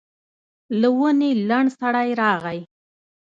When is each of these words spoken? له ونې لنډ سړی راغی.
له 0.79 0.89
ونې 0.97 1.31
لنډ 1.49 1.67
سړی 1.79 2.09
راغی. 2.21 2.59